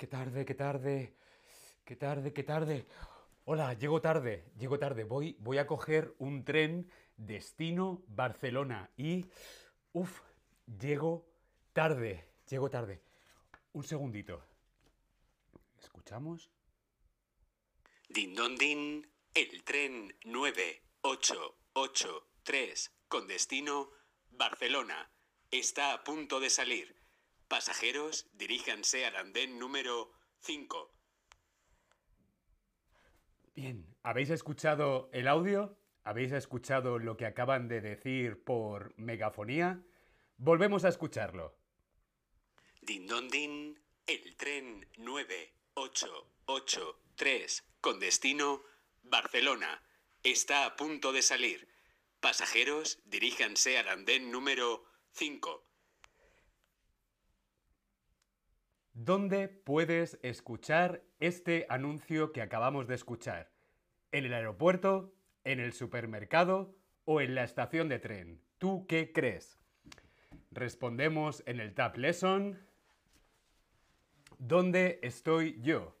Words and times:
qué 0.00 0.06
tarde, 0.06 0.46
qué 0.46 0.54
tarde, 0.54 1.14
qué 1.84 1.94
tarde, 1.94 2.32
qué 2.32 2.42
tarde. 2.42 2.86
Hola, 3.44 3.74
llego 3.74 4.00
tarde, 4.00 4.46
llego 4.58 4.78
tarde. 4.78 5.04
Voy, 5.04 5.36
voy 5.40 5.58
a 5.58 5.66
coger 5.66 6.14
un 6.16 6.42
tren 6.42 6.90
destino 7.18 8.02
Barcelona 8.08 8.90
y, 8.96 9.26
uff, 9.92 10.22
llego 10.80 11.26
tarde, 11.74 12.24
llego 12.48 12.70
tarde. 12.70 13.02
Un 13.74 13.84
segundito. 13.84 14.42
¿Escuchamos? 15.78 16.50
Din 18.08 18.34
don 18.34 18.56
din, 18.56 19.06
el 19.34 19.62
tren 19.64 20.16
9883 20.24 22.90
con 23.06 23.26
destino 23.26 23.90
Barcelona 24.30 25.10
está 25.50 25.92
a 25.92 26.02
punto 26.02 26.40
de 26.40 26.48
salir. 26.48 26.99
Pasajeros, 27.50 28.30
diríjanse 28.34 29.04
al 29.04 29.16
andén 29.16 29.58
número 29.58 30.12
5. 30.38 30.94
Bien, 33.56 33.92
¿habéis 34.04 34.30
escuchado 34.30 35.10
el 35.12 35.26
audio? 35.26 35.76
¿Habéis 36.04 36.30
escuchado 36.30 37.00
lo 37.00 37.16
que 37.16 37.26
acaban 37.26 37.66
de 37.66 37.80
decir 37.80 38.44
por 38.44 38.96
megafonía? 38.96 39.82
Volvemos 40.36 40.84
a 40.84 40.90
escucharlo. 40.90 41.56
Din 42.82 43.08
don 43.08 43.28
din, 43.28 43.76
el 44.06 44.36
tren 44.36 44.86
9883 44.98 47.64
con 47.80 47.98
destino 47.98 48.62
Barcelona 49.02 49.82
está 50.22 50.66
a 50.66 50.76
punto 50.76 51.12
de 51.12 51.22
salir. 51.22 51.66
Pasajeros, 52.20 53.00
diríjanse 53.06 53.76
al 53.76 53.88
andén 53.88 54.30
número 54.30 54.84
5. 55.14 55.69
¿Dónde 59.02 59.48
puedes 59.48 60.18
escuchar 60.22 61.02
este 61.20 61.64
anuncio 61.70 62.32
que 62.32 62.42
acabamos 62.42 62.86
de 62.86 62.96
escuchar? 62.96 63.50
¿En 64.12 64.26
el 64.26 64.34
aeropuerto? 64.34 65.14
¿En 65.42 65.58
el 65.58 65.72
supermercado? 65.72 66.76
¿O 67.06 67.22
en 67.22 67.34
la 67.34 67.44
estación 67.44 67.88
de 67.88 67.98
tren? 67.98 68.42
¿Tú 68.58 68.84
qué 68.86 69.10
crees? 69.10 69.58
Respondemos 70.50 71.42
en 71.46 71.60
el 71.60 71.72
Tab 71.72 71.96
Lesson. 71.96 72.58
¿Dónde 74.36 75.00
estoy 75.02 75.58
yo? 75.62 75.96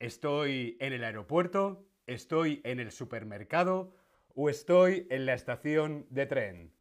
¿Estoy 0.00 0.76
en 0.80 0.94
el 0.94 1.04
aeropuerto? 1.04 1.86
¿Estoy 2.08 2.60
en 2.64 2.80
el 2.80 2.90
supermercado? 2.90 3.94
¿O 4.34 4.50
estoy 4.50 5.06
en 5.10 5.26
la 5.26 5.34
estación 5.34 6.08
de 6.10 6.26
tren? 6.26 6.72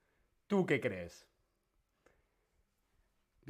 ¿Tú 0.47 0.65
qué 0.65 0.81
crees? 0.81 1.30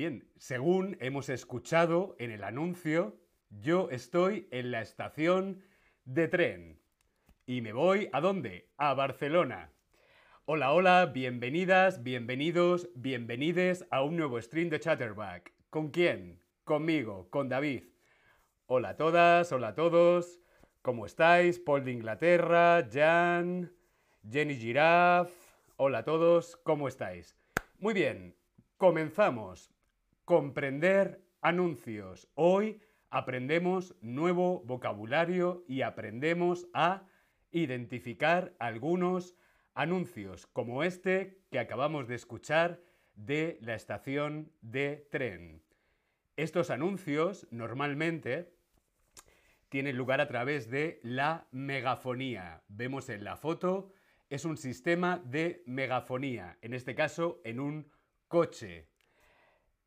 Bien, 0.01 0.27
según 0.35 0.97
hemos 0.99 1.29
escuchado 1.29 2.15
en 2.17 2.31
el 2.31 2.43
anuncio, 2.43 3.19
yo 3.51 3.87
estoy 3.91 4.47
en 4.49 4.71
la 4.71 4.81
estación 4.81 5.61
de 6.05 6.27
tren. 6.27 6.81
Y 7.45 7.61
me 7.61 7.71
voy 7.71 8.09
a 8.11 8.19
dónde? 8.19 8.71
A 8.77 8.95
Barcelona. 8.95 9.69
Hola, 10.45 10.73
hola, 10.73 11.05
bienvenidas, 11.05 12.01
bienvenidos, 12.01 12.89
bienvenides 12.95 13.85
a 13.91 14.01
un 14.01 14.17
nuevo 14.17 14.41
stream 14.41 14.69
de 14.69 14.79
Chatterback. 14.79 15.53
¿Con 15.69 15.91
quién? 15.91 16.41
Conmigo, 16.63 17.29
con 17.29 17.47
David. 17.47 17.83
Hola 18.65 18.89
a 18.89 18.97
todas, 18.97 19.51
hola 19.51 19.67
a 19.67 19.75
todos. 19.75 20.39
¿Cómo 20.81 21.05
estáis? 21.05 21.59
Paul 21.59 21.85
de 21.85 21.91
Inglaterra, 21.91 22.89
Jan, 22.91 23.71
Jenny 24.27 24.55
Giraffe. 24.55 25.31
Hola 25.77 25.99
a 25.99 26.05
todos, 26.05 26.57
¿cómo 26.63 26.87
estáis? 26.87 27.37
Muy 27.77 27.93
bien, 27.93 28.35
comenzamos. 28.77 29.70
Comprender 30.31 31.21
anuncios. 31.41 32.29
Hoy 32.35 32.79
aprendemos 33.09 33.97
nuevo 33.99 34.63
vocabulario 34.63 35.65
y 35.67 35.81
aprendemos 35.81 36.69
a 36.73 37.05
identificar 37.51 38.55
algunos 38.57 39.35
anuncios, 39.73 40.47
como 40.47 40.85
este 40.85 41.41
que 41.51 41.59
acabamos 41.59 42.07
de 42.07 42.15
escuchar 42.15 42.79
de 43.13 43.57
la 43.59 43.75
estación 43.75 44.53
de 44.61 45.05
tren. 45.11 45.65
Estos 46.37 46.69
anuncios 46.69 47.45
normalmente 47.51 48.53
tienen 49.67 49.97
lugar 49.97 50.21
a 50.21 50.29
través 50.29 50.69
de 50.69 51.01
la 51.03 51.49
megafonía. 51.51 52.63
Vemos 52.69 53.09
en 53.09 53.25
la 53.25 53.35
foto, 53.35 53.91
es 54.29 54.45
un 54.45 54.55
sistema 54.55 55.21
de 55.25 55.61
megafonía, 55.65 56.57
en 56.61 56.73
este 56.73 56.95
caso 56.95 57.41
en 57.43 57.59
un 57.59 57.91
coche. 58.29 58.90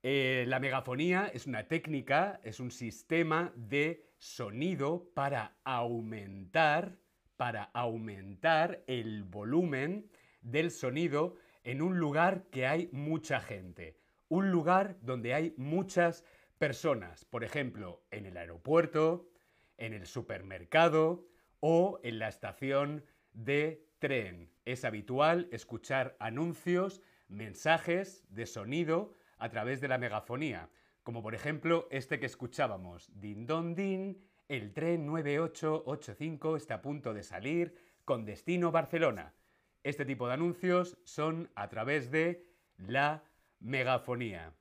Eh, 0.07 0.45
la 0.49 0.61
megafonía 0.61 1.31
es 1.33 1.47
una 1.47 1.67
técnica, 1.67 2.39
es 2.45 2.61
un 2.61 2.71
sistema 2.71 3.55
de 3.57 4.05
sonido 4.19 5.09
para 5.15 5.57
aumentar, 5.65 6.99
para 7.39 7.63
aumentar 7.73 8.85
el 8.87 9.25
volumen 9.25 10.11
del 10.43 10.71
sonido 10.73 11.37
en 11.63 11.81
un 11.81 11.99
lugar 11.99 12.45
que 12.51 12.67
hay 12.67 12.91
mucha 12.93 13.41
gente. 13.41 13.97
Un 14.29 14.51
lugar 14.51 14.99
donde 15.01 15.33
hay 15.33 15.55
muchas 15.57 16.23
personas. 16.59 17.25
Por 17.25 17.43
ejemplo, 17.43 18.05
en 18.11 18.27
el 18.27 18.37
aeropuerto, 18.37 19.31
en 19.79 19.95
el 19.95 20.05
supermercado 20.05 21.27
o 21.61 21.99
en 22.03 22.19
la 22.19 22.29
estación 22.29 23.07
de 23.33 23.87
tren. 24.01 24.51
Es 24.67 24.85
habitual 24.85 25.49
escuchar 25.51 26.15
anuncios, 26.21 27.01
mensajes 27.27 28.23
de 28.29 28.45
sonido 28.45 29.15
a 29.45 29.51
través 29.51 29.83
de 29.83 29.89
la 29.89 29.99
megafonía, 29.99 30.71
como 31.03 31.23
por 31.23 31.35
ejemplo 31.35 31.87
este 31.91 32.19
que 32.19 32.25
escuchábamos, 32.25 33.11
Din 33.21 33.47
Don 33.47 33.75
Din, 33.75 34.25
el 34.49 34.73
tren 34.73 35.05
9885 35.05 36.57
está 36.57 36.77
a 36.77 36.81
punto 36.81 37.13
de 37.13 37.23
salir 37.23 37.77
con 38.07 38.25
destino 38.25 38.73
Barcelona. 38.73 39.35
Este 39.83 40.07
tipo 40.07 40.29
de 40.29 40.33
anuncios 40.33 40.97
son 41.05 41.51
a 41.57 41.69
través 41.69 42.11
de 42.11 42.47
la 42.79 43.23
megafonía. 43.61 44.55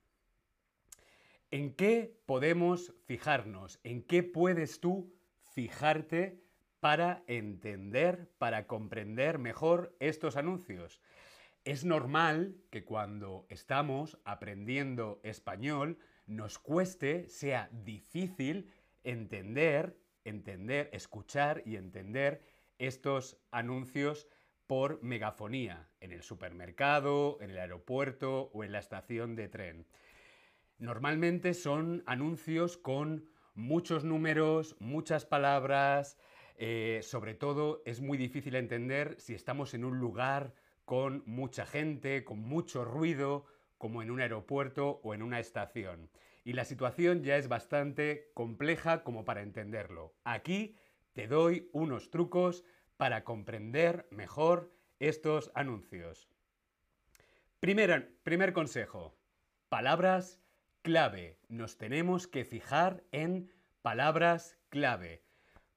¿En 1.50 1.72
qué 1.74 2.20
podemos 2.26 2.92
fijarnos? 3.06 3.80
¿En 3.84 4.02
qué 4.02 4.22
puedes 4.22 4.80
tú 4.80 5.14
fijarte 5.54 6.44
para 6.80 7.24
entender, 7.26 8.30
para 8.36 8.66
comprender 8.66 9.38
mejor 9.38 9.96
estos 9.98 10.36
anuncios? 10.36 11.00
Es 11.64 11.82
normal 11.86 12.56
que 12.70 12.84
cuando 12.84 13.46
estamos 13.48 14.18
aprendiendo 14.24 15.20
español 15.22 15.98
nos 16.26 16.58
cueste, 16.58 17.26
sea 17.28 17.70
difícil 17.72 18.70
entender, 19.02 19.98
entender, 20.24 20.90
escuchar 20.92 21.62
y 21.64 21.76
entender 21.76 22.42
estos 22.78 23.38
anuncios 23.50 24.28
por 24.66 25.02
megafonía 25.02 25.88
en 26.00 26.12
el 26.12 26.22
supermercado, 26.22 27.38
en 27.40 27.50
el 27.50 27.58
aeropuerto 27.58 28.50
o 28.52 28.62
en 28.62 28.72
la 28.72 28.80
estación 28.80 29.34
de 29.34 29.48
tren. 29.48 29.86
Normalmente 30.76 31.54
son 31.54 32.02
anuncios 32.04 32.76
con 32.76 33.26
muchos 33.54 34.04
números, 34.04 34.76
muchas 34.80 35.24
palabras, 35.24 36.18
eh, 36.56 37.00
sobre 37.02 37.32
todo 37.32 37.82
es 37.86 38.02
muy 38.02 38.18
difícil 38.18 38.54
entender 38.54 39.16
si 39.18 39.34
estamos 39.34 39.72
en 39.72 39.84
un 39.84 39.98
lugar 39.98 40.52
con 40.84 41.22
mucha 41.26 41.66
gente, 41.66 42.24
con 42.24 42.40
mucho 42.40 42.84
ruido, 42.84 43.46
como 43.78 44.02
en 44.02 44.10
un 44.10 44.20
aeropuerto 44.20 45.00
o 45.02 45.14
en 45.14 45.22
una 45.22 45.40
estación. 45.40 46.10
Y 46.44 46.52
la 46.52 46.64
situación 46.64 47.22
ya 47.22 47.36
es 47.36 47.48
bastante 47.48 48.30
compleja 48.34 49.02
como 49.02 49.24
para 49.24 49.42
entenderlo. 49.42 50.14
Aquí 50.24 50.76
te 51.12 51.26
doy 51.26 51.68
unos 51.72 52.10
trucos 52.10 52.64
para 52.96 53.24
comprender 53.24 54.06
mejor 54.10 54.72
estos 54.98 55.50
anuncios. 55.54 56.28
Primer, 57.60 58.14
primer 58.22 58.52
consejo, 58.52 59.16
palabras 59.68 60.40
clave. 60.82 61.38
Nos 61.48 61.78
tenemos 61.78 62.26
que 62.26 62.44
fijar 62.44 63.04
en 63.10 63.50
palabras 63.80 64.58
clave. 64.68 65.22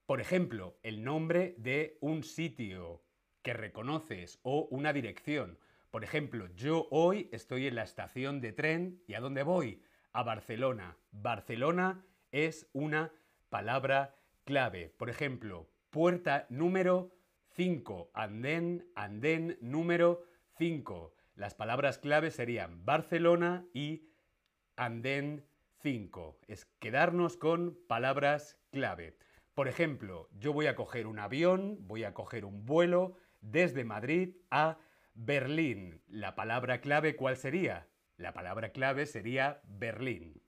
Por 0.06 0.21
ejemplo, 0.21 0.77
el 0.83 1.03
nombre 1.03 1.56
de 1.57 1.98
un 2.01 2.24
sitio, 2.24 3.01
que 3.42 3.54
reconoces 3.54 4.39
o 4.44 4.68
una 4.72 4.94
dirección. 4.94 5.57
Por 5.92 6.04
ejemplo, 6.04 6.48
yo 6.56 6.88
hoy 6.92 7.30
estoy 7.31 7.68
en 7.68 7.75
la 7.75 7.84
estación 7.84 8.42
de 8.42 8.51
tren 8.51 9.01
y 9.07 9.13
¿a 9.13 9.19
dónde 9.19 9.44
voy? 9.44 9.81
A 10.13 10.24
Barcelona. 10.24 10.98
Barcelona 11.12 12.06
es 12.31 12.69
una 12.74 13.12
palabra 13.50 14.16
clave. 14.44 14.94
Por 14.98 15.10
ejemplo, 15.10 15.69
puerta 15.89 16.45
número 16.50 17.12
5, 17.56 18.12
andén, 18.13 18.88
andén 18.95 19.57
número 19.62 20.24
5. 20.57 21.13
Las 21.36 21.56
palabras 21.56 21.98
clave 21.98 22.31
serían 22.31 22.86
Barcelona 22.86 23.66
y 23.74 24.10
andén 24.75 25.45
5. 25.81 26.39
Es 26.48 26.66
quedarnos 26.80 27.38
con 27.38 27.78
palabras 27.88 28.60
clave. 28.72 29.18
Por 29.54 29.68
ejemplo, 29.68 30.30
yo 30.38 30.54
voy 30.54 30.68
a 30.68 30.75
coger 30.75 31.07
un 31.07 31.19
avión, 31.19 31.78
voy 31.88 32.04
a 32.04 32.13
coger 32.13 32.45
un 32.45 32.66
vuelo, 32.66 33.16
desde 33.42 33.84
Madrid 33.84 34.36
a 34.51 34.78
Berlín. 35.13 36.01
La 36.07 36.36
palabra 36.36 36.81
clave, 36.81 37.16
¿cuál 37.16 37.38
sería? 37.38 37.88
La 38.18 38.34
palabra 38.34 38.72
clave 38.72 39.06
sería 39.06 39.62
Berlín. 39.63 40.42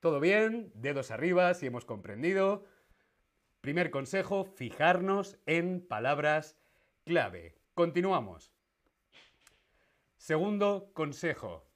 ¿Todo 0.00 0.20
bien? 0.20 0.70
Dedos 0.74 1.10
arriba 1.10 1.52
si 1.54 1.66
hemos 1.66 1.84
comprendido. 1.84 2.64
Primer 3.60 3.90
consejo, 3.90 4.44
fijarnos 4.44 5.38
en 5.46 5.86
palabras 5.86 6.56
clave. 7.04 7.56
Continuamos. 7.74 8.52
Segundo 10.16 10.90
consejo, 10.94 11.66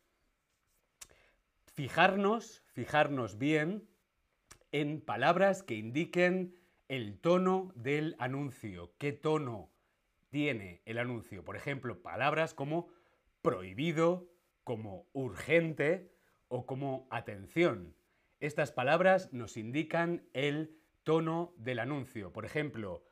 fijarnos, 1.74 2.62
fijarnos 2.66 3.38
bien 3.38 3.88
en 4.72 5.00
palabras 5.00 5.62
que 5.62 5.74
indiquen 5.74 6.54
el 6.88 7.18
tono 7.18 7.72
del 7.74 8.14
anuncio. 8.18 8.92
¿Qué 8.98 9.12
tono 9.12 9.71
tiene 10.32 10.80
el 10.86 10.98
anuncio? 10.98 11.44
Por 11.44 11.56
ejemplo, 11.56 12.02
palabras 12.02 12.54
como 12.54 12.88
prohibido, 13.42 14.30
como 14.64 15.06
urgente 15.12 16.10
o 16.48 16.64
como 16.64 17.06
atención. 17.10 17.94
Estas 18.40 18.72
palabras 18.72 19.30
nos 19.32 19.58
indican 19.58 20.26
el 20.32 20.74
tono 21.04 21.52
del 21.58 21.80
anuncio. 21.80 22.32
Por 22.32 22.46
ejemplo, 22.46 23.04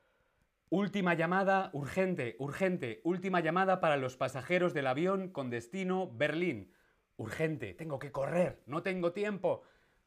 última 0.70 1.12
llamada 1.12 1.68
urgente, 1.74 2.36
urgente, 2.38 3.02
última 3.04 3.40
llamada 3.40 3.80
para 3.80 3.98
los 3.98 4.16
pasajeros 4.16 4.72
del 4.72 4.86
avión 4.86 5.28
con 5.28 5.50
destino 5.50 6.10
Berlín. 6.10 6.72
Urgente, 7.16 7.74
tengo 7.74 7.98
que 7.98 8.12
correr, 8.12 8.62
no 8.64 8.82
tengo 8.82 9.12
tiempo. 9.12 9.62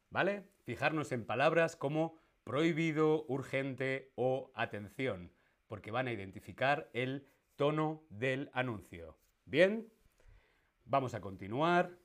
¿Vale? 0.10 0.50
Fijarnos 0.64 1.12
en 1.12 1.26
palabras 1.26 1.76
como 1.76 2.18
prohibido, 2.44 3.26
urgente 3.28 4.12
o 4.16 4.52
atención, 4.56 5.32
porque 5.74 5.90
van 5.90 6.08
a 6.08 6.12
identificar 6.12 6.88
el 6.94 7.26
tono 7.56 8.04
del 8.12 8.52
anuncio. 8.54 9.18
¿Bien? 9.46 9.92
Vamos 10.86 11.16
a 11.16 11.20
continuar. 11.20 11.98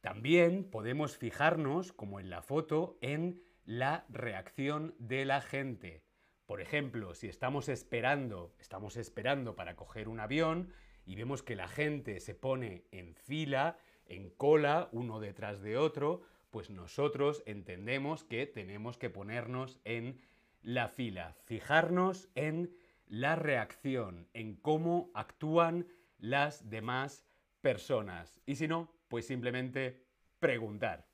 También 0.00 0.62
podemos 0.62 1.18
fijarnos, 1.18 1.92
como 1.92 2.20
en 2.20 2.30
la 2.30 2.40
foto, 2.40 2.96
en 3.00 3.42
la 3.64 4.06
reacción 4.10 4.94
de 5.00 5.24
la 5.24 5.40
gente. 5.40 6.04
Por 6.46 6.60
ejemplo, 6.60 7.16
si 7.16 7.26
estamos 7.26 7.68
esperando, 7.68 8.54
estamos 8.60 8.96
esperando 8.96 9.56
para 9.56 9.74
coger 9.74 10.08
un 10.08 10.20
avión 10.20 10.72
y 11.04 11.16
vemos 11.16 11.42
que 11.42 11.56
la 11.56 11.66
gente 11.66 12.20
se 12.20 12.36
pone 12.36 12.84
en 12.92 13.16
fila, 13.16 13.76
en 14.06 14.30
cola, 14.30 14.88
uno 14.92 15.18
detrás 15.18 15.60
de 15.62 15.76
otro, 15.78 16.22
pues 16.52 16.70
nosotros 16.70 17.42
entendemos 17.44 18.22
que 18.22 18.46
tenemos 18.46 18.98
que 18.98 19.10
ponernos 19.10 19.80
en 19.82 20.20
la 20.62 20.88
fila, 20.88 21.34
fijarnos 21.44 22.28
en 22.36 22.72
la 23.06 23.36
reacción, 23.36 24.28
en 24.32 24.56
cómo 24.56 25.10
actúan 25.14 25.86
las 26.18 26.68
demás 26.70 27.26
personas. 27.60 28.40
Y 28.46 28.56
si 28.56 28.68
no, 28.68 28.92
pues 29.08 29.26
simplemente 29.26 30.04
preguntar. 30.38 31.06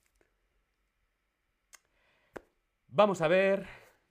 Vamos 2.88 3.20
a 3.20 3.28
ver, 3.28 3.66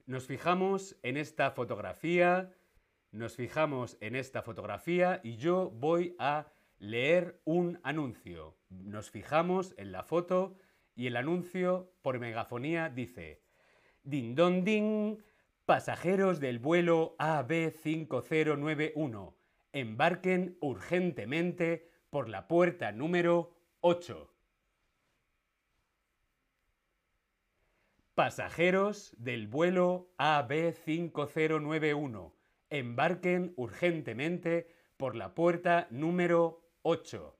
nos 0.06 0.26
fijamos 0.26 0.96
en 1.02 1.16
esta 1.16 1.50
fotografía, 1.50 2.54
nos 3.12 3.36
fijamos 3.36 3.98
en 4.00 4.16
esta 4.16 4.42
fotografía 4.42 5.20
y 5.22 5.36
yo 5.36 5.70
voy 5.70 6.16
a 6.18 6.46
leer 6.78 7.40
un 7.44 7.78
anuncio. 7.82 8.56
Nos 8.70 9.10
fijamos 9.10 9.74
en 9.76 9.92
la 9.92 10.02
foto 10.02 10.56
y 10.94 11.06
el 11.06 11.16
anuncio 11.16 11.92
por 12.02 12.18
megafonía 12.18 12.88
dice, 12.88 13.42
Din 14.02 14.34
don 14.34 14.64
din, 14.64 15.22
pasajeros 15.70 16.40
del 16.40 16.58
vuelo 16.58 17.14
AB5091, 17.20 19.34
embarquen 19.72 20.58
urgentemente 20.60 21.88
por 22.10 22.28
la 22.28 22.48
puerta 22.48 22.90
número 22.90 23.54
8. 23.78 24.28
Pasajeros 28.16 29.14
del 29.16 29.46
vuelo 29.46 30.10
AB5091, 30.18 32.32
embarquen 32.70 33.52
urgentemente 33.54 34.74
por 34.96 35.14
la 35.14 35.36
puerta 35.36 35.86
número 35.90 36.68
8. 36.82 37.38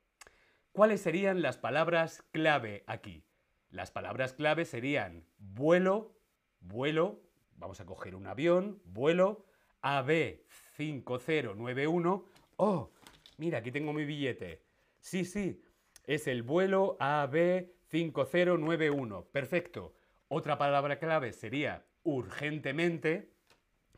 ¿Cuáles 0.70 1.00
serían 1.00 1.42
las 1.42 1.58
palabras 1.58 2.22
clave 2.30 2.84
aquí? 2.86 3.24
Las 3.70 3.90
palabras 3.90 4.34
clave 4.34 4.66
serían 4.66 5.26
vuelo, 5.36 6.14
vuelo, 6.60 7.28
vamos 7.60 7.80
a 7.80 7.86
coger 7.86 8.16
un 8.16 8.26
avión, 8.26 8.82
vuelo, 8.86 9.46
AB5091. 9.82 12.24
Oh, 12.56 12.90
mira, 13.36 13.58
aquí 13.58 13.70
tengo 13.70 13.92
mi 13.92 14.04
billete. 14.04 14.64
Sí, 14.98 15.24
sí, 15.24 15.62
es 16.06 16.26
el 16.26 16.42
vuelo 16.42 16.98
AB5091. 16.98 19.26
Perfecto. 19.30 19.94
Otra 20.28 20.58
palabra 20.58 20.98
clave 20.98 21.32
sería 21.32 21.86
urgentemente, 22.02 23.30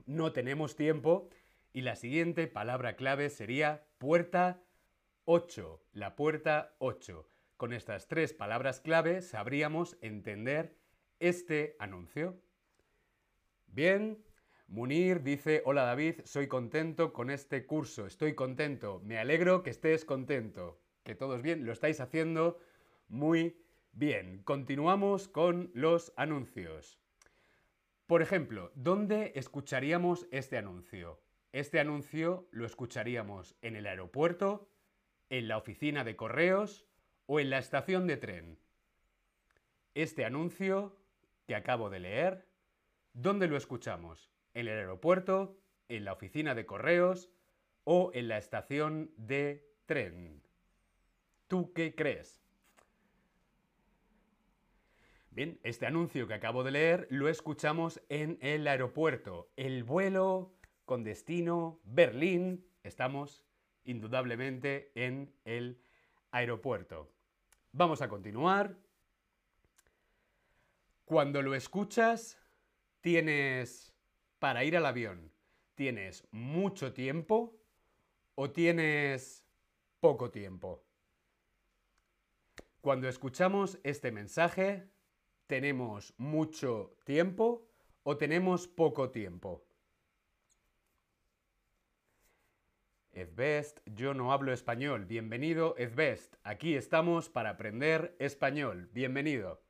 no 0.06 0.32
tenemos 0.32 0.76
tiempo. 0.76 1.31
Y 1.73 1.81
la 1.82 1.97
siguiente 1.97 2.47
palabra 2.49 2.97
clave 2.97 3.31
sería 3.31 3.87
puerta 3.97 4.61
8, 5.25 5.81
la 5.93 6.17
puerta 6.17 6.75
8. 6.79 7.29
Con 7.56 7.73
estas 7.73 8.09
tres 8.09 8.35
palabras 8.35 8.81
clave 8.81 9.23
sabríamos 9.23 9.97
entender 10.03 10.76
este 11.20 11.76
anuncio. 11.79 12.43
Bien, 13.75 14.23
Munir 14.67 15.23
dice, 15.23 15.63
hola 15.65 15.85
David, 15.85 16.17
soy 16.25 16.47
contento 16.47 17.15
con 17.15 17.31
este 17.31 17.65
curso, 17.65 18.07
estoy 18.07 18.35
contento, 18.35 19.01
me 19.03 19.17
alegro 19.17 19.63
que 19.63 19.71
estés 19.71 20.05
contento, 20.05 20.79
que 21.05 21.15
todos 21.15 21.41
bien, 21.41 21.65
lo 21.65 21.73
estáis 21.73 21.99
haciendo 22.01 22.61
muy 23.09 23.57
bien. 23.93 24.43
Continuamos 24.45 25.27
con 25.27 25.71
los 25.73 26.13
anuncios. 26.17 27.01
Por 28.07 28.21
ejemplo, 28.21 28.73
¿dónde 28.75 29.33
escucharíamos 29.37 30.29
este 30.33 30.59
anuncio? 30.59 31.23
Este 31.53 31.81
anuncio 31.81 32.47
lo 32.51 32.67
escucharíamos 32.67 33.57
en 33.63 33.75
el 33.75 33.87
aeropuerto, 33.87 34.69
en 35.31 35.49
la 35.49 35.57
oficina 35.57 36.05
de 36.05 36.15
correos, 36.15 36.87
o 37.25 37.41
en 37.41 37.49
la 37.49 37.57
estación 37.57 38.07
de 38.07 38.19
tren. 38.19 38.59
Este 39.95 40.27
anuncio 40.27 40.95
que 41.47 41.55
acabo 41.55 41.89
de 41.89 42.01
leer, 42.01 42.51
¿dónde 43.12 43.49
lo 43.49 43.56
escuchamos? 43.56 44.31
¿En 44.55 44.69
el 44.69 44.79
aeropuerto, 44.79 45.59
en 45.88 46.05
la 46.05 46.12
oficina 46.12 46.55
de 46.55 46.67
correos 46.67 47.31
o 47.85 48.11
en 48.14 48.29
la 48.29 48.38
estación 48.38 49.12
de 49.17 49.69
tren? 49.87 50.43
¿Tú 51.49 51.73
qué 51.73 51.94
crees? 51.94 52.43
Bien, 55.31 55.59
este 55.62 55.87
anuncio 55.87 56.26
que 56.26 56.35
acabo 56.35 56.62
de 56.62 56.73
leer 56.73 57.07
lo 57.09 57.28
escuchamos 57.28 58.02
en 58.11 58.37
el 58.42 58.66
aeropuerto. 58.66 59.50
El 59.57 59.83
vuelo 59.83 60.52
con 60.85 61.04
destino 61.04 61.81
Berlín. 61.85 62.66
Estamos 62.83 63.42
indudablemente 63.85 64.92
en 64.95 65.33
el 65.45 65.81
aeropuerto. 66.33 67.11
Vamos 67.73 68.02
a 68.02 68.09
continuar. 68.09 68.76
Cuando 71.07 71.40
lo 71.40 71.54
escuchas, 71.54 72.41
tienes 73.02 73.92
para 74.38 74.64
ir 74.64 74.76
al 74.76 74.87
avión, 74.87 75.30
¿tienes 75.75 76.26
mucho 76.30 76.94
tiempo 76.94 77.61
o 78.35 78.50
tienes 78.50 79.44
poco 80.00 80.30
tiempo? 80.30 80.82
Cuando 82.80 83.09
escuchamos 83.09 83.78
este 83.85 84.11
mensaje, 84.11 84.88
¿tenemos 85.47 86.14
mucho 86.16 86.97
tiempo 87.04 87.68
o 88.02 88.16
tenemos 88.16 88.66
poco 88.66 89.11
tiempo? 89.11 89.64
Ezbest, 93.12 93.80
yo 93.85 94.14
no 94.14 94.32
hablo 94.32 94.52
español. 94.52 95.04
Bienvenido, 95.04 95.76
Ezbest. 95.76 96.37
Aquí 96.44 96.75
estamos 96.76 97.28
para 97.28 97.50
aprender 97.50 98.16
español. 98.18 98.88
Bienvenido. 98.92 99.62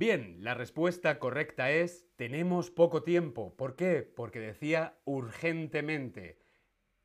Bien, 0.00 0.38
la 0.42 0.54
respuesta 0.54 1.18
correcta 1.18 1.70
es 1.72 2.08
tenemos 2.16 2.70
poco 2.70 3.02
tiempo. 3.02 3.54
¿Por 3.54 3.76
qué? 3.76 4.02
Porque 4.02 4.40
decía 4.40 4.98
urgentemente. 5.04 6.38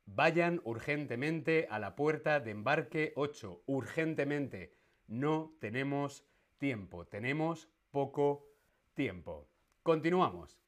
Vayan 0.06 0.62
urgentemente 0.64 1.68
a 1.68 1.78
la 1.78 1.94
puerta 1.94 2.40
de 2.40 2.52
embarque 2.52 3.12
8. 3.16 3.64
Urgentemente. 3.66 4.72
No 5.08 5.54
tenemos 5.60 6.24
tiempo. 6.56 7.06
Tenemos 7.06 7.68
poco 7.90 8.48
tiempo. 8.94 9.46
Continuamos. 9.82 10.58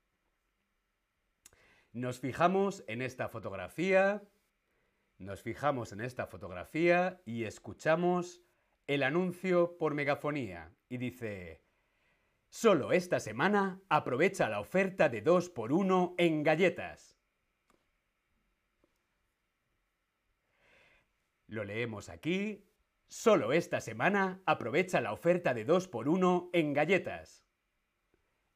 Nos 1.95 2.21
fijamos 2.21 2.85
en 2.89 3.01
esta 3.01 3.31
fotografía 3.31 4.23
nos 5.17 5.43
fijamos 5.43 5.93
en 5.93 6.03
esta 6.03 6.27
fotografía 6.27 7.23
y 7.25 7.45
escuchamos 7.45 8.43
el 8.87 9.03
anuncio 9.03 9.79
por 9.79 9.95
megafonía 9.95 10.77
y 10.91 10.99
dice, 10.99 11.68
solo 12.49 12.93
esta 12.93 13.21
semana 13.21 13.81
aprovecha 13.89 14.49
la 14.49 14.61
oferta 14.61 15.09
de 15.09 15.23
2 15.23 15.51
por 15.51 15.73
1 15.73 16.15
en 16.19 16.43
galletas. 16.43 17.17
Lo 21.47 21.65
leemos 21.65 22.09
aquí, 22.09 22.69
Solo 23.09 23.55
esta 23.55 23.81
semana 23.81 24.43
aprovecha 24.45 25.01
la 25.01 25.15
oferta 25.15 25.55
de 25.55 25.67
2x1 25.67 26.51
en 26.53 26.75
galletas. 26.75 27.43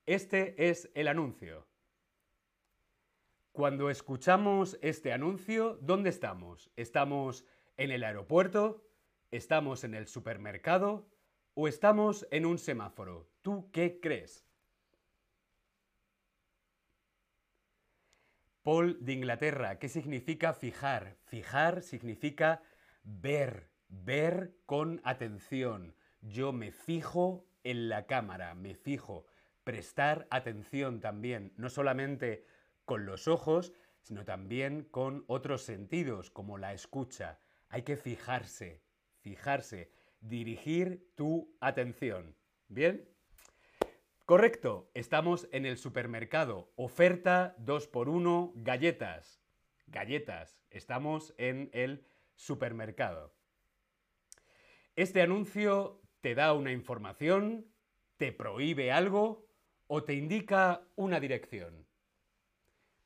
Este 0.04 0.68
es 0.68 0.90
el 0.94 1.08
anuncio. 1.08 1.66
Cuando 3.52 3.88
escuchamos 3.88 4.78
este 4.82 5.14
anuncio, 5.14 5.78
¿dónde 5.80 6.10
estamos? 6.10 6.70
¿Estamos 6.76 7.46
en 7.78 7.92
el 7.92 8.04
aeropuerto? 8.04 8.86
¿Estamos 9.30 9.84
en 9.84 9.94
el 9.94 10.06
supermercado? 10.06 11.08
¿O 11.54 11.66
estamos 11.66 12.28
en 12.30 12.44
un 12.44 12.58
semáforo? 12.58 13.31
¿Tú 13.42 13.70
qué 13.72 13.98
crees? 14.00 14.46
Paul 18.62 19.04
de 19.04 19.12
Inglaterra, 19.14 19.80
¿qué 19.80 19.88
significa 19.88 20.54
fijar? 20.54 21.16
Fijar 21.24 21.82
significa 21.82 22.62
ver, 23.02 23.68
ver 23.88 24.54
con 24.66 25.00
atención. 25.02 25.96
Yo 26.20 26.52
me 26.52 26.70
fijo 26.70 27.44
en 27.64 27.88
la 27.88 28.06
cámara, 28.06 28.54
me 28.54 28.76
fijo. 28.76 29.26
Prestar 29.64 30.28
atención 30.30 31.00
también, 31.00 31.52
no 31.56 31.68
solamente 31.68 32.46
con 32.84 33.04
los 33.04 33.26
ojos, 33.26 33.72
sino 34.02 34.24
también 34.24 34.84
con 34.84 35.24
otros 35.26 35.62
sentidos, 35.62 36.30
como 36.30 36.58
la 36.58 36.72
escucha. 36.72 37.40
Hay 37.68 37.82
que 37.82 37.96
fijarse, 37.96 38.84
fijarse, 39.18 39.90
dirigir 40.20 41.10
tu 41.16 41.56
atención. 41.60 42.36
¿Bien? 42.68 43.11
Correcto, 44.32 44.90
estamos 44.94 45.46
en 45.52 45.66
el 45.66 45.76
supermercado. 45.76 46.72
Oferta 46.76 47.54
2x1, 47.58 48.52
galletas. 48.54 49.42
Galletas, 49.88 50.58
estamos 50.70 51.34
en 51.36 51.68
el 51.74 52.06
supermercado. 52.34 53.34
Este 54.96 55.20
anuncio 55.20 56.00
te 56.22 56.34
da 56.34 56.54
una 56.54 56.72
información, 56.72 57.66
te 58.16 58.32
prohíbe 58.32 58.90
algo 58.90 59.46
o 59.86 60.02
te 60.02 60.14
indica 60.14 60.80
una 60.96 61.20
dirección. 61.20 61.86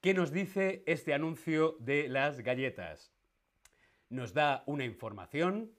¿Qué 0.00 0.14
nos 0.14 0.30
dice 0.30 0.84
este 0.86 1.12
anuncio 1.12 1.76
de 1.80 2.08
las 2.08 2.40
galletas? 2.42 3.12
Nos 4.10 4.32
da 4.32 4.62
una 4.66 4.84
información, 4.84 5.72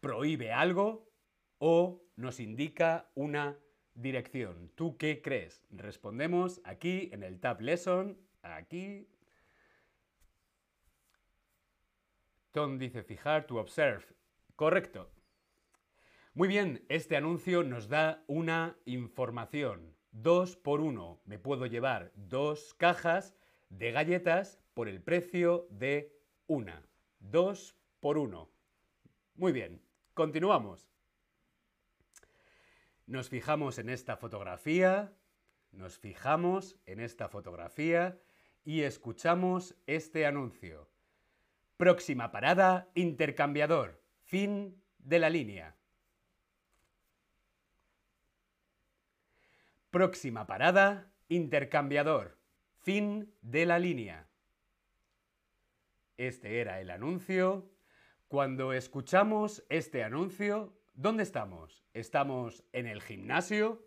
prohíbe 0.00 0.50
algo 0.50 1.08
o 1.58 2.02
nos 2.16 2.40
indica 2.40 3.08
una 3.14 3.60
dirección. 3.96 4.70
¿Tú 4.76 4.96
qué 4.96 5.20
crees? 5.22 5.64
Respondemos 5.70 6.60
aquí 6.64 7.10
en 7.12 7.22
el 7.22 7.40
Tab 7.40 7.60
Lesson, 7.60 8.16
aquí. 8.42 9.08
Tom 12.52 12.78
dice 12.78 13.02
fijar, 13.02 13.46
to 13.46 13.56
observe. 13.56 14.04
Correcto. 14.54 15.10
Muy 16.34 16.48
bien, 16.48 16.84
este 16.88 17.16
anuncio 17.16 17.62
nos 17.62 17.88
da 17.88 18.22
una 18.26 18.76
información. 18.84 19.94
Dos 20.12 20.56
por 20.56 20.80
uno. 20.80 21.20
Me 21.24 21.38
puedo 21.38 21.66
llevar 21.66 22.12
dos 22.14 22.74
cajas 22.74 23.34
de 23.68 23.90
galletas 23.90 24.60
por 24.74 24.88
el 24.88 25.02
precio 25.02 25.66
de 25.70 26.14
una. 26.46 26.82
Dos 27.18 27.76
por 28.00 28.18
uno. 28.18 28.50
Muy 29.34 29.52
bien, 29.52 29.82
continuamos. 30.14 30.88
Nos 33.06 33.28
fijamos 33.28 33.78
en 33.78 33.88
esta 33.88 34.16
fotografía, 34.16 35.12
nos 35.70 35.98
fijamos 35.98 36.76
en 36.86 36.98
esta 36.98 37.28
fotografía 37.28 38.20
y 38.64 38.82
escuchamos 38.82 39.76
este 39.86 40.26
anuncio. 40.26 40.90
Próxima 41.76 42.32
parada, 42.32 42.90
intercambiador. 42.94 44.02
Fin 44.24 44.82
de 44.98 45.20
la 45.20 45.30
línea. 45.30 45.76
Próxima 49.90 50.48
parada, 50.48 51.12
intercambiador. 51.28 52.36
Fin 52.82 53.32
de 53.40 53.66
la 53.66 53.78
línea. 53.78 54.26
Este 56.16 56.60
era 56.60 56.80
el 56.80 56.90
anuncio. 56.90 57.70
Cuando 58.26 58.72
escuchamos 58.72 59.64
este 59.68 60.02
anuncio, 60.02 60.75
¿Dónde 60.98 61.24
estamos? 61.24 61.84
¿Estamos 61.92 62.64
en 62.72 62.86
el 62.86 63.02
gimnasio? 63.02 63.86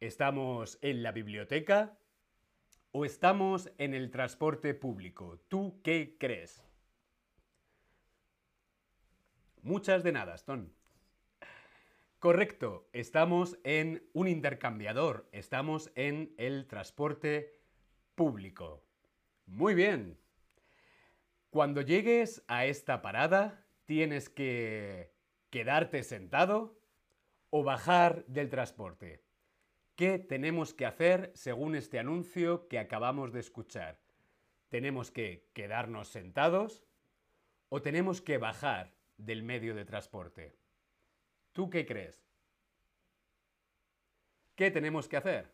¿Estamos 0.00 0.78
en 0.80 1.02
la 1.02 1.12
biblioteca? 1.12 1.98
¿O 2.92 3.04
estamos 3.04 3.70
en 3.76 3.92
el 3.92 4.10
transporte 4.10 4.72
público? 4.72 5.38
¿Tú 5.48 5.82
qué 5.84 6.16
crees? 6.18 6.64
Muchas 9.60 10.02
de 10.02 10.12
nada, 10.12 10.34
Stone. 10.36 10.70
Correcto, 12.20 12.88
estamos 12.94 13.58
en 13.62 14.08
un 14.14 14.26
intercambiador, 14.26 15.28
estamos 15.30 15.92
en 15.94 16.34
el 16.38 16.66
transporte 16.66 17.60
público. 18.14 18.82
Muy 19.44 19.74
bien. 19.74 20.18
Cuando 21.50 21.82
llegues 21.82 22.42
a 22.48 22.64
esta 22.64 23.02
parada, 23.02 23.66
tienes 23.84 24.30
que 24.30 25.13
quedarte 25.54 26.02
sentado 26.02 26.76
o 27.50 27.62
bajar 27.62 28.24
del 28.26 28.50
transporte. 28.50 29.22
¿Qué 29.94 30.18
tenemos 30.18 30.74
que 30.74 30.84
hacer 30.84 31.30
según 31.36 31.76
este 31.76 32.00
anuncio 32.00 32.66
que 32.66 32.80
acabamos 32.80 33.32
de 33.32 33.38
escuchar? 33.38 34.00
¿Tenemos 34.68 35.12
que 35.12 35.48
quedarnos 35.54 36.08
sentados 36.08 36.82
o 37.68 37.80
tenemos 37.80 38.20
que 38.20 38.36
bajar 38.36 38.96
del 39.16 39.44
medio 39.44 39.76
de 39.76 39.84
transporte? 39.84 40.56
¿Tú 41.52 41.70
qué 41.70 41.86
crees? 41.86 42.26
¿Qué 44.56 44.72
tenemos 44.72 45.06
que 45.06 45.18
hacer? 45.18 45.52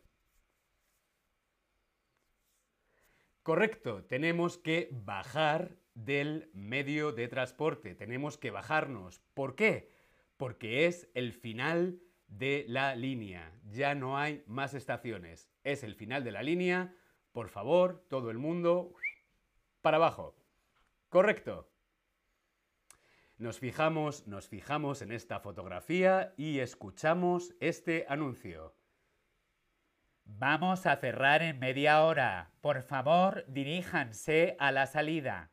Correcto, 3.43 4.03
tenemos 4.05 4.57
que 4.57 4.89
bajar 4.91 5.77
del 5.93 6.49
medio 6.53 7.11
de 7.11 7.27
transporte. 7.27 7.95
Tenemos 7.95 8.37
que 8.37 8.51
bajarnos. 8.51 9.19
¿Por 9.33 9.55
qué? 9.55 9.89
Porque 10.37 10.85
es 10.85 11.09
el 11.13 11.33
final 11.33 12.01
de 12.27 12.65
la 12.67 12.95
línea. 12.95 13.53
Ya 13.69 13.93
no 13.95 14.17
hay 14.17 14.43
más 14.47 14.73
estaciones. 14.73 15.49
Es 15.63 15.83
el 15.83 15.95
final 15.95 16.23
de 16.23 16.31
la 16.31 16.43
línea. 16.43 16.95
Por 17.31 17.49
favor, 17.49 18.05
todo 18.09 18.31
el 18.31 18.37
mundo 18.37 18.93
para 19.81 19.97
abajo. 19.97 20.35
Correcto. 21.09 21.69
Nos 23.37 23.59
fijamos, 23.59 24.27
nos 24.27 24.47
fijamos 24.47 25.01
en 25.01 25.11
esta 25.11 25.39
fotografía 25.39 26.33
y 26.37 26.59
escuchamos 26.59 27.55
este 27.59 28.05
anuncio. 28.07 28.75
Vamos 30.23 30.85
a 30.85 30.95
cerrar 30.97 31.41
en 31.41 31.59
media 31.59 32.03
hora. 32.03 32.53
Por 32.61 32.83
favor, 32.83 33.43
diríjanse 33.47 34.55
a 34.59 34.71
la 34.71 34.85
salida. 34.85 35.51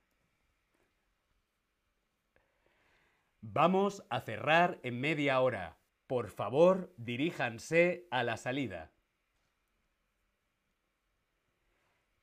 Vamos 3.51 4.05
a 4.11 4.21
cerrar 4.21 4.79
en 4.83 5.01
media 5.01 5.41
hora. 5.41 5.79
Por 6.07 6.29
favor, 6.29 6.93
diríjanse 6.99 8.07
a 8.11 8.23
la 8.23 8.37
salida. 8.37 8.93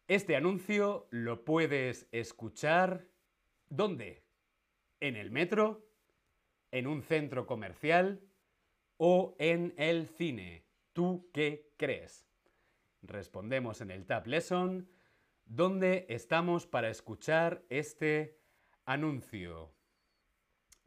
Este 0.08 0.36
anuncio 0.36 1.08
lo 1.10 1.44
puedes 1.44 2.08
escuchar 2.12 3.08
¿dónde? 3.70 4.24
¿En 5.00 5.16
el 5.16 5.32
metro? 5.32 5.90
¿En 6.70 6.86
un 6.86 7.02
centro 7.02 7.48
comercial? 7.48 8.22
¿O 8.98 9.36
en 9.40 9.74
el 9.78 10.08
cine? 10.08 10.68
¿Tú 10.94 11.32
qué 11.34 11.74
crees? 11.76 12.30
Respondemos 13.02 13.82
en 13.82 13.90
el 13.90 14.06
Tab 14.06 14.28
Lesson. 14.28 14.92
¿Dónde 15.46 16.06
estamos 16.08 16.68
para 16.68 16.92
escuchar 16.92 17.66
este 17.70 18.40
anuncio? 18.86 19.75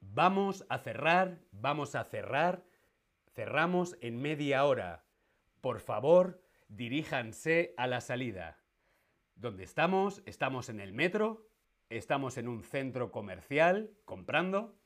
Vamos 0.00 0.64
a 0.68 0.78
cerrar, 0.78 1.38
vamos 1.52 1.94
a 1.94 2.04
cerrar. 2.04 2.64
Cerramos 3.34 3.96
en 4.00 4.20
media 4.20 4.64
hora. 4.64 5.04
Por 5.60 5.80
favor, 5.80 6.42
diríjanse 6.68 7.74
a 7.76 7.86
la 7.86 8.00
salida. 8.00 8.58
¿Dónde 9.34 9.64
estamos? 9.64 10.22
Estamos 10.26 10.68
en 10.68 10.80
el 10.80 10.92
metro, 10.92 11.48
estamos 11.90 12.38
en 12.38 12.48
un 12.48 12.62
centro 12.62 13.12
comercial 13.12 13.90
comprando 14.04 14.76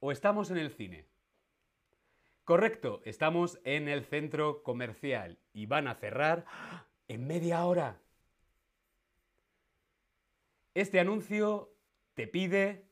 o 0.00 0.12
estamos 0.12 0.50
en 0.50 0.58
el 0.58 0.70
cine. 0.70 1.06
Correcto, 2.44 3.02
estamos 3.04 3.60
en 3.64 3.88
el 3.88 4.04
centro 4.04 4.62
comercial 4.62 5.38
y 5.52 5.66
van 5.66 5.86
a 5.86 5.94
cerrar 5.94 6.44
en 7.06 7.26
media 7.26 7.64
hora. 7.64 8.00
Este 10.74 10.98
anuncio 10.98 11.76
te 12.14 12.26
pide 12.26 12.91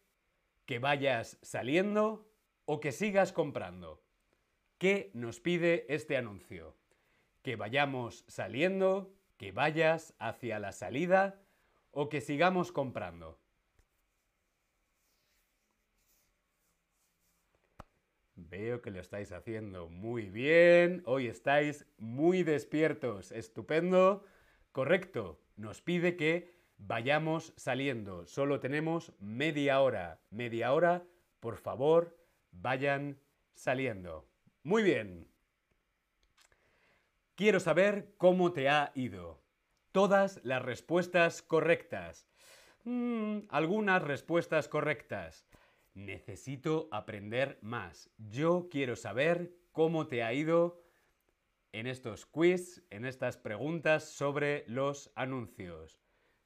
que 0.70 0.78
vayas 0.78 1.36
saliendo 1.42 2.30
o 2.64 2.78
que 2.78 2.92
sigas 2.92 3.32
comprando. 3.32 4.04
¿Qué 4.78 5.10
nos 5.14 5.40
pide 5.40 5.84
este 5.92 6.16
anuncio? 6.16 6.76
Que 7.42 7.56
vayamos 7.56 8.24
saliendo, 8.28 9.12
que 9.36 9.50
vayas 9.50 10.14
hacia 10.20 10.60
la 10.60 10.70
salida 10.70 11.42
o 11.90 12.08
que 12.08 12.20
sigamos 12.20 12.70
comprando. 12.70 13.40
Veo 18.36 18.80
que 18.80 18.92
lo 18.92 19.00
estáis 19.00 19.32
haciendo 19.32 19.88
muy 19.88 20.30
bien. 20.30 21.02
Hoy 21.04 21.26
estáis 21.26 21.84
muy 21.98 22.44
despiertos. 22.44 23.32
Estupendo. 23.32 24.24
Correcto. 24.70 25.40
Nos 25.56 25.82
pide 25.82 26.14
que 26.14 26.59
vayamos 26.86 27.52
saliendo. 27.56 28.26
Solo 28.26 28.60
tenemos 28.60 29.12
media 29.20 29.80
hora. 29.80 30.20
Media 30.30 30.72
hora. 30.72 31.04
Por 31.40 31.56
favor, 31.56 32.16
vayan 32.50 33.18
saliendo. 33.52 34.28
Muy 34.62 34.82
bien. 34.82 35.28
Quiero 37.34 37.60
saber 37.60 38.14
cómo 38.18 38.52
te 38.52 38.68
ha 38.68 38.92
ido. 38.94 39.40
Todas 39.92 40.40
las 40.44 40.62
respuestas 40.62 41.42
correctas. 41.42 42.26
Mm, 42.84 43.40
algunas 43.48 44.02
respuestas 44.02 44.68
correctas. 44.68 45.46
Necesito 45.94 46.88
aprender 46.92 47.58
más. 47.62 48.10
Yo 48.18 48.68
quiero 48.70 48.96
saber 48.96 49.52
cómo 49.72 50.06
te 50.06 50.22
ha 50.22 50.32
ido 50.32 50.82
en 51.72 51.86
estos 51.86 52.26
quiz, 52.26 52.84
en 52.90 53.04
estas 53.04 53.36
preguntas 53.36 54.04
sobre 54.04 54.64
los 54.66 55.10
anuncios. 55.14 55.98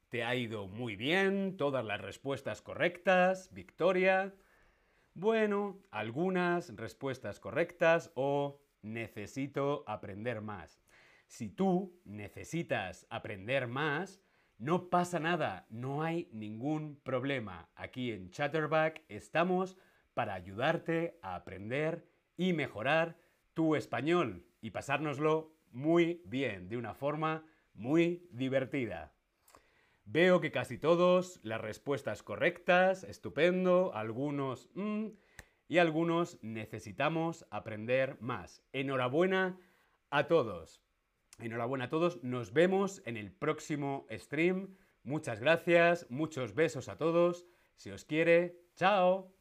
¿Te 0.09 0.23
ha 0.23 0.35
ido 0.35 0.67
muy 0.67 0.95
bien? 0.95 1.57
¿Todas 1.57 1.83
las 1.83 1.99
respuestas 1.99 2.61
correctas? 2.61 3.51
¿Victoria? 3.53 4.35
Bueno, 5.13 5.81
algunas 5.91 6.75
respuestas 6.75 7.39
correctas 7.39 8.11
o 8.15 8.61
necesito 8.81 9.83
aprender 9.87 10.41
más. 10.41 10.79
Si 11.27 11.49
tú 11.49 11.99
necesitas 12.05 13.07
aprender 13.09 13.67
más, 13.67 14.21
no 14.57 14.89
pasa 14.89 15.19
nada, 15.19 15.65
no 15.69 16.03
hay 16.03 16.29
ningún 16.31 17.01
problema. 17.01 17.69
Aquí 17.75 18.11
en 18.11 18.29
Chatterback 18.29 19.03
estamos 19.09 19.75
para 20.13 20.35
ayudarte 20.35 21.17
a 21.23 21.35
aprender 21.35 22.07
y 22.37 22.53
mejorar 22.53 23.17
tu 23.53 23.75
español 23.75 24.45
y 24.61 24.69
pasárnoslo 24.69 25.55
muy 25.71 26.21
bien, 26.25 26.69
de 26.69 26.77
una 26.77 26.93
forma 26.93 27.43
muy 27.73 28.27
divertida. 28.31 29.14
Veo 30.05 30.39
que 30.39 30.51
casi 30.51 30.77
todos 30.77 31.39
las 31.43 31.59
respuestas 31.59 32.21
correctas, 32.21 33.03
estupendo, 33.03 33.91
algunos 33.95 34.69
mm, 34.75 35.07
y 35.67 35.79
algunos 35.79 36.37
necesitamos 36.43 37.45
aprender 37.49 38.17
más. 38.21 38.63
Enhorabuena 38.71 39.59
a 40.11 40.27
todos. 40.27 40.83
Enhorabuena 41.39 41.85
a 41.85 41.89
todos. 41.89 42.23
Nos 42.23 42.53
vemos 42.53 43.01
en 43.05 43.17
el 43.17 43.31
próximo 43.31 44.05
stream. 44.11 44.75
Muchas 45.03 45.39
gracias, 45.39 46.05
muchos 46.09 46.53
besos 46.53 46.87
a 46.87 46.97
todos. 46.97 47.45
Si 47.75 47.89
os 47.91 48.05
quiere, 48.05 48.59
chao. 48.75 49.33